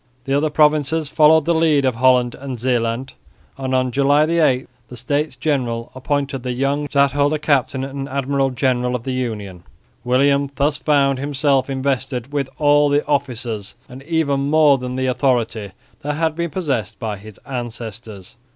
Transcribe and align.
The 0.25 0.33
other 0.33 0.49
provinces 0.49 1.09
followed 1.09 1.45
the 1.45 1.53
lead 1.53 1.85
of 1.85 1.93
Holland 1.93 2.33
and 2.33 2.57
Zeeland; 2.57 3.13
and 3.55 3.75
on 3.75 3.91
July 3.91 4.23
8 4.25 4.67
the 4.89 4.97
States 4.97 5.35
General 5.35 5.91
appointed 5.93 6.41
the 6.41 6.53
young 6.53 6.87
stadholder 6.87 7.37
captain 7.37 7.83
and 7.83 8.09
admiral 8.09 8.49
general 8.49 8.95
of 8.95 9.03
the 9.03 9.13
Union. 9.13 9.61
William 10.03 10.49
thus 10.55 10.77
found 10.77 11.19
himself 11.19 11.69
invested 11.69 12.33
with 12.33 12.49
all 12.57 12.89
the 12.89 13.05
offices 13.05 13.75
and 13.87 14.01
even 14.01 14.39
more 14.49 14.79
than 14.79 14.95
the 14.95 15.05
authority 15.05 15.69
that 16.01 16.15
had 16.15 16.35
been 16.35 16.49
possessed 16.49 16.97
by 16.97 17.15
his 17.15 17.37
ancestors. 17.45 18.37